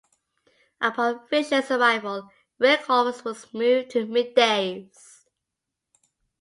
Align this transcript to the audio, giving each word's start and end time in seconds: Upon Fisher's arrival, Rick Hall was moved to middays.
Upon 0.81 1.27
Fisher's 1.27 1.69
arrival, 1.69 2.31
Rick 2.57 2.81
Hall 2.85 3.05
was 3.05 3.53
moved 3.53 3.91
to 3.91 4.07
middays. 4.07 5.25